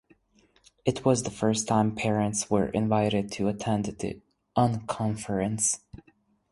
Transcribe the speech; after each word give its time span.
It 0.83 1.05
was 1.05 1.21
the 1.21 1.29
first 1.29 1.67
time 1.67 1.93
parents 1.93 2.49
were 2.49 2.69
invited 2.69 3.31
to 3.33 3.49
attend 3.49 3.85
the 3.85 4.19
unconference. 4.57 5.77